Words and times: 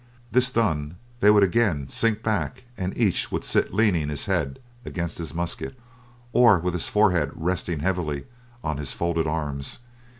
This 0.31 0.49
done, 0.49 0.95
they 1.19 1.29
would 1.29 1.43
again 1.43 1.87
sink 1.87 2.23
back 2.23 2.63
and 2.75 2.97
each 2.97 3.31
would 3.31 3.43
sit 3.45 3.71
leaning 3.71 4.09
his 4.09 4.25
head 4.25 4.57
against 4.83 5.19
his 5.19 5.31
musket, 5.31 5.79
or 6.33 6.57
with 6.57 6.73
his 6.73 6.89
forehead 6.89 7.29
resting 7.35 7.81
heavily 7.81 8.25
on 8.63 8.77
his 8.77 8.93
folded 8.93 9.27
arms. 9.27 9.77